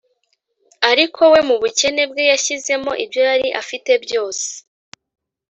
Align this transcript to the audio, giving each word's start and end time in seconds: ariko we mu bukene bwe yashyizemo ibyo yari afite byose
ariko 0.89 1.21
we 1.33 1.39
mu 1.47 1.55
bukene 1.61 2.03
bwe 2.11 2.23
yashyizemo 2.31 2.91
ibyo 3.03 3.21
yari 3.29 3.47
afite 3.61 3.91
byose 4.03 4.47